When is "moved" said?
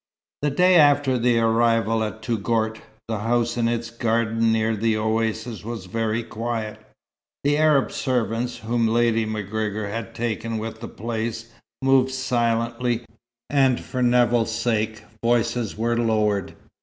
11.83-12.09